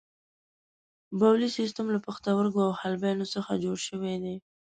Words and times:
بولي 1.19 1.49
سیستم 1.57 1.85
له 1.95 1.99
پښتورګو 2.05 2.59
او 2.67 2.71
حالبینو 2.79 3.25
څخه 3.33 3.61
جوړ 3.63 3.77
شوی 3.87 4.15
دی. 4.23 4.35